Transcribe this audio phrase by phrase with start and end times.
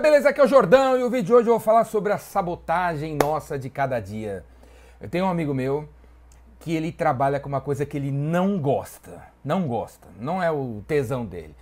[0.00, 0.30] beleza?
[0.30, 3.18] Aqui é o Jordão e o vídeo de hoje eu vou falar sobre a sabotagem
[3.20, 4.42] nossa de cada dia.
[4.98, 5.86] Eu tenho um amigo meu
[6.58, 9.22] que ele trabalha com uma coisa que ele não gosta.
[9.44, 11.54] Não gosta, não é o tesão dele.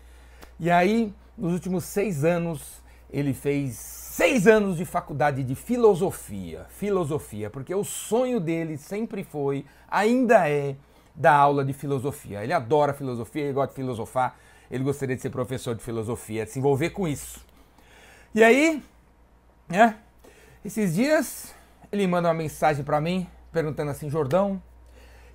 [0.60, 2.80] E aí, nos últimos seis anos,
[3.10, 6.66] ele fez seis anos de faculdade de filosofia.
[6.68, 10.76] Filosofia, porque o sonho dele sempre foi, ainda é,
[11.12, 12.44] dar aula de filosofia.
[12.44, 14.36] Ele adora filosofia, ele gosta de filosofar,
[14.70, 17.47] ele gostaria de ser professor de filosofia, de se envolver com isso.
[18.38, 18.80] E aí,
[19.68, 19.96] né?
[20.64, 21.52] Esses dias
[21.90, 24.62] ele manda uma mensagem para mim perguntando assim, Jordão,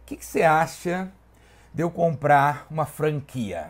[0.02, 1.12] o que, que você acha
[1.74, 3.68] de eu comprar uma franquia?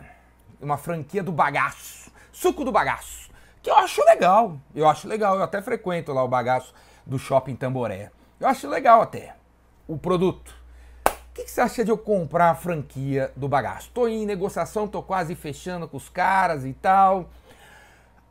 [0.60, 3.28] Uma franquia do bagaço, suco do bagaço,
[3.60, 4.56] que eu acho legal.
[4.72, 6.72] Eu acho legal, eu até frequento lá o bagaço
[7.04, 8.12] do Shopping Tamboré.
[8.38, 9.34] Eu acho legal até
[9.88, 10.54] o produto.
[11.08, 13.90] O que, que você acha de eu comprar a franquia do bagaço?
[13.92, 17.28] Tô em negociação, tô quase fechando com os caras e tal.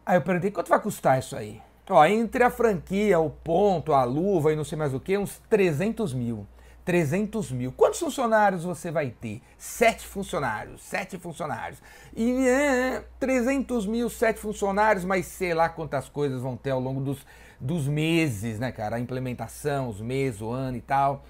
[0.05, 1.61] Aí eu perguntei, quanto vai custar isso aí?
[1.89, 5.41] Ó, entre a franquia, o ponto, a luva e não sei mais o que, uns
[5.49, 6.47] 300 mil.
[6.83, 7.71] 300 mil.
[7.71, 9.41] Quantos funcionários você vai ter?
[9.57, 11.81] Sete funcionários, sete funcionários.
[12.15, 16.99] E é, 300 mil, sete funcionários, mas sei lá quantas coisas vão ter ao longo
[16.99, 17.25] dos,
[17.59, 18.97] dos meses, né, cara?
[18.97, 21.23] A implementação, os meses, o ano e tal.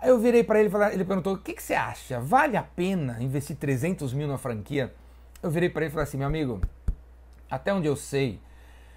[0.00, 2.20] Aí eu virei para ele ele perguntou, o que, que você acha?
[2.20, 4.94] Vale a pena investir 300 mil na franquia?
[5.42, 6.60] Eu virei para ele e falei assim, meu amigo,
[7.50, 8.40] até onde eu sei,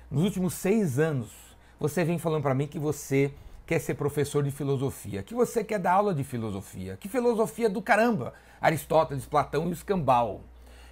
[0.09, 1.31] nos últimos seis anos,
[1.79, 3.33] você vem falando para mim que você
[3.65, 7.81] quer ser professor de filosofia, que você quer dar aula de filosofia, que filosofia do
[7.81, 10.41] caramba, Aristóteles, Platão e o Escambau.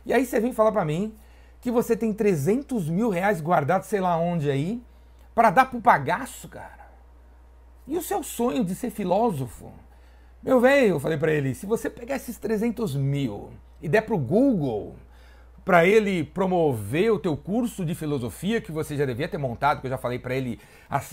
[0.05, 1.13] E aí você vem falar para mim
[1.59, 4.81] que você tem 300 mil reais guardados sei lá onde aí,
[5.35, 6.87] para dar pro bagaço, cara.
[7.85, 9.73] E o seu sonho de ser filósofo?
[10.41, 13.49] Meu velho, eu falei para ele, se você pegar esses 300 mil
[13.81, 14.95] e der pro Google
[15.65, 19.87] para ele promover o teu curso de filosofia que você já devia ter montado, que
[19.87, 20.59] eu já falei para ele,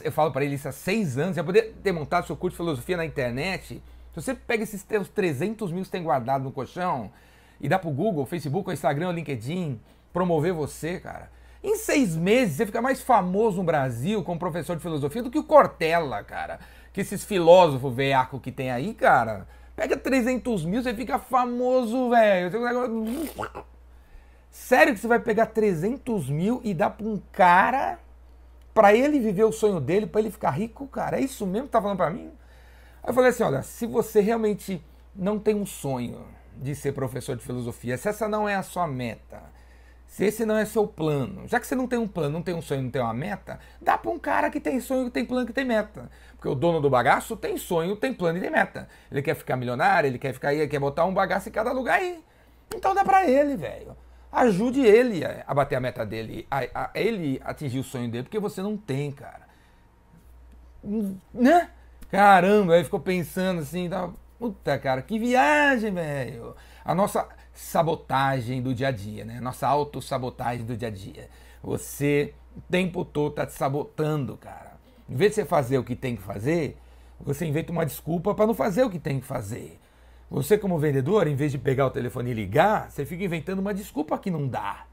[0.03, 2.57] eu falo para ele isso há seis anos, já poder ter montado seu curso de
[2.57, 3.83] filosofia na internet.
[4.13, 7.11] Se você pega esses teus 300 mil que você tem guardado no colchão
[7.61, 9.81] e dá pro Google, Facebook, Instagram, LinkedIn,
[10.13, 11.31] promover você, cara.
[11.63, 15.39] Em seis meses você fica mais famoso no Brasil como professor de filosofia do que
[15.39, 16.61] o Cortella, cara.
[16.93, 19.47] Que esses filósofos veaco que tem aí, cara.
[19.75, 22.51] Pega 300 mil, você fica famoso, velho.
[24.57, 28.01] Sério que você vai pegar 300 mil e dar para um cara
[28.75, 31.19] para ele viver o sonho dele, para ele ficar rico, cara?
[31.19, 32.33] É isso mesmo que tá falando para mim?
[33.03, 34.83] Aí eu falei assim, olha, se você realmente
[35.15, 36.25] não tem um sonho
[36.57, 39.41] de ser professor de filosofia, se essa não é a sua meta,
[40.07, 42.55] se esse não é seu plano, já que você não tem um plano, não tem
[42.55, 45.25] um sonho, não tem uma meta, dá para um cara que tem sonho, que tem
[45.25, 46.11] plano, que tem meta.
[46.33, 48.89] Porque o dono do bagaço tem sonho, tem plano e tem meta.
[49.13, 51.71] Ele quer ficar milionário, ele quer ficar aí, ele quer botar um bagaço em cada
[51.73, 52.25] lugar aí.
[52.75, 57.41] Então dá para ele, velho ajude ele a, bater a meta dele, a, a, ele
[57.45, 59.47] atingir o sonho dele, porque você não tem, cara.
[61.33, 61.71] Né?
[62.11, 66.55] Caramba, aí ficou pensando assim, tá, puta, cara, que viagem, velho.
[66.85, 69.41] A nossa sabotagem do dia a dia, né?
[69.41, 71.29] Nossa autossabotagem do dia a dia.
[71.63, 74.77] Você o tempo todo tá te sabotando, cara.
[75.09, 76.77] Em vez de você fazer o que tem que fazer,
[77.21, 79.79] você inventa uma desculpa para não fazer o que tem que fazer.
[80.31, 83.73] Você, como vendedor, em vez de pegar o telefone e ligar, você fica inventando uma
[83.73, 84.85] desculpa que não dá.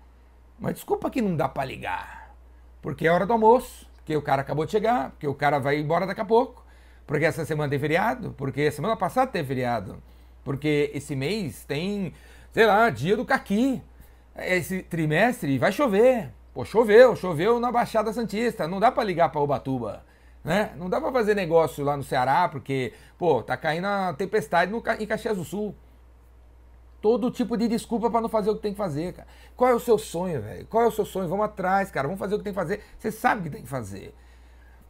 [0.59, 2.35] Uma desculpa que não dá para ligar.
[2.81, 5.79] Porque é hora do almoço, porque o cara acabou de chegar, porque o cara vai
[5.79, 6.63] embora daqui a pouco,
[7.07, 9.97] porque essa semana tem feriado, porque semana passada teve feriado,
[10.44, 12.13] porque esse mês tem,
[12.51, 13.81] sei lá, dia do caqui.
[14.35, 16.29] Esse trimestre vai chover.
[16.53, 20.05] Pô, choveu, choveu na Baixada Santista, não dá para ligar para Ubatuba.
[20.44, 20.74] Né?
[20.76, 24.84] Não dá para fazer negócio lá no Ceará, porque, pô, tá caindo a tempestade no,
[25.00, 25.74] em Caxias do Sul.
[27.02, 29.28] Todo tipo de desculpa para não fazer o que tem que fazer, cara.
[29.56, 30.66] Qual é o seu sonho, velho?
[30.68, 31.28] Qual é o seu sonho?
[31.28, 32.08] Vamos atrás, cara.
[32.08, 32.81] Vamos fazer o que tem que fazer.
[32.98, 34.16] Você sabe o que tem que fazer.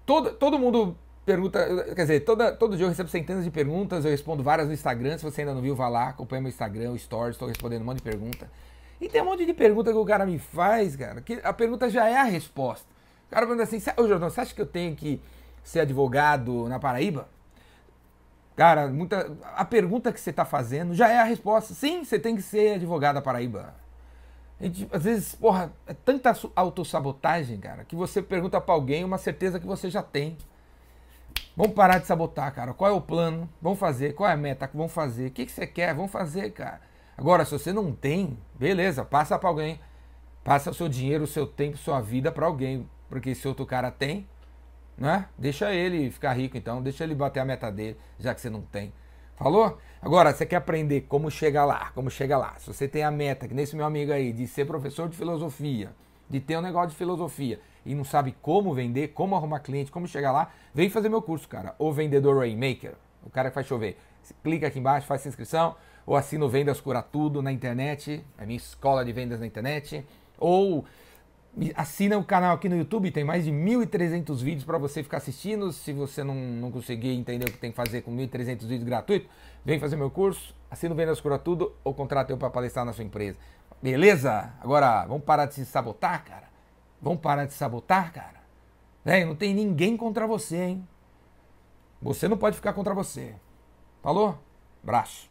[0.05, 1.65] Todo, todo mundo pergunta,
[1.95, 5.17] quer dizer, toda, todo dia eu recebo centenas de perguntas, eu respondo várias no Instagram.
[5.17, 7.85] Se você ainda não viu, vá lá, acompanha meu Instagram, o Stories, estou respondendo um
[7.85, 8.49] monte de pergunta.
[8.99, 11.89] E tem um monte de pergunta que o cara me faz, cara, que a pergunta
[11.89, 12.87] já é a resposta.
[13.27, 15.19] O cara pergunta assim, ô Jordão, você acha que eu tenho que
[15.63, 17.27] ser advogado na Paraíba?
[18.55, 21.73] Cara, muita, a pergunta que você está fazendo já é a resposta.
[21.73, 23.73] Sim, você tem que ser advogado da Paraíba.
[24.59, 29.17] A gente, às vezes, porra, é tanta autossabotagem, cara, que você pergunta para alguém uma
[29.17, 30.37] certeza que você já tem.
[31.55, 32.73] Vamos parar de sabotar, cara.
[32.73, 33.49] Qual é o plano?
[33.61, 34.13] Vamos fazer.
[34.13, 34.69] Qual é a meta?
[34.73, 35.27] Vamos fazer.
[35.27, 35.93] O que, que você quer?
[35.93, 36.81] Vamos fazer, cara.
[37.17, 39.79] Agora, se você não tem, beleza, passa para alguém.
[40.43, 42.89] Passa o seu dinheiro, o seu tempo, sua vida para alguém.
[43.07, 44.27] Porque se outro cara tem,
[44.97, 45.27] né?
[45.37, 48.61] Deixa ele ficar rico então, deixa ele bater a meta dele, já que você não
[48.61, 48.93] tem.
[49.35, 49.77] Falou?
[50.01, 52.55] Agora, você quer aprender como chegar lá, como chegar lá.
[52.59, 55.91] Se você tem a meta, que nesse meu amigo aí, de ser professor de filosofia,
[56.29, 60.07] de ter um negócio de filosofia, e não sabe como vender, como arrumar cliente, como
[60.07, 61.75] chegar lá, vem fazer meu curso, cara.
[61.79, 62.93] O Vendedor Rainmaker,
[63.23, 63.97] o cara que faz chover.
[64.43, 65.75] Clica aqui embaixo, faz inscrição,
[66.05, 70.05] ou assina o Vendas Cura Tudo na internet, é minha escola de vendas na internet,
[70.37, 70.85] ou
[71.75, 75.71] assina o canal aqui no YouTube, tem mais de 1.300 vídeos para você ficar assistindo.
[75.71, 79.29] Se você não, não conseguir entender o que tem que fazer com 1.300 vídeos gratuitos,
[79.63, 82.93] vem fazer meu curso, assina o Vendas Cura Tudo ou contrate eu para palestrar na
[82.93, 83.37] sua empresa.
[83.81, 84.53] Beleza?
[84.61, 86.47] Agora, vamos parar de se sabotar, cara?
[87.01, 88.41] Vamos parar de sabotar, cara?
[89.05, 90.87] É, não tem ninguém contra você, hein?
[92.01, 93.35] Você não pode ficar contra você.
[94.01, 94.37] Falou?
[94.81, 95.29] Braço.